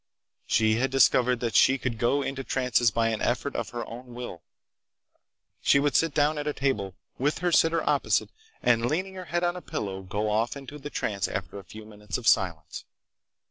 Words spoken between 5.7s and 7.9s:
would sit down at a table, with her sitter